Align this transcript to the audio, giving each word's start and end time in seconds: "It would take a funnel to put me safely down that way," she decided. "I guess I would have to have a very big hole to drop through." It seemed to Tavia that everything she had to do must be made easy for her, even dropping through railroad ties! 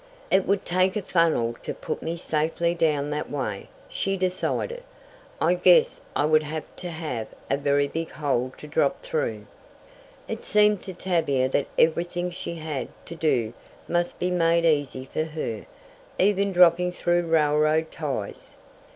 "It 0.31 0.47
would 0.47 0.65
take 0.65 0.95
a 0.95 1.03
funnel 1.03 1.53
to 1.61 1.75
put 1.75 2.01
me 2.01 2.17
safely 2.17 2.73
down 2.73 3.11
that 3.11 3.29
way," 3.29 3.67
she 3.87 4.17
decided. 4.17 4.81
"I 5.39 5.53
guess 5.53 6.01
I 6.15 6.25
would 6.25 6.41
have 6.41 6.65
to 6.77 6.89
have 6.89 7.27
a 7.51 7.55
very 7.57 7.87
big 7.87 8.09
hole 8.09 8.51
to 8.57 8.65
drop 8.65 9.03
through." 9.03 9.45
It 10.27 10.43
seemed 10.43 10.81
to 10.85 10.95
Tavia 10.95 11.47
that 11.49 11.67
everything 11.77 12.31
she 12.31 12.55
had 12.55 12.87
to 13.05 13.13
do 13.13 13.53
must 13.87 14.17
be 14.17 14.31
made 14.31 14.65
easy 14.65 15.05
for 15.05 15.25
her, 15.25 15.67
even 16.17 16.51
dropping 16.51 16.91
through 16.93 17.27
railroad 17.27 17.91
ties! 17.91 18.55